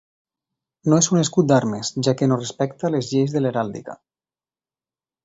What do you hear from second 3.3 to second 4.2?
de l'heràldica.